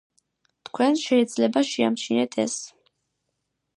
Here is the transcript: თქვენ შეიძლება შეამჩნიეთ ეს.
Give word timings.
თქვენ 0.69 0.97
შეიძლება 1.01 1.63
შეამჩნიეთ 1.73 2.39
ეს. 2.47 2.57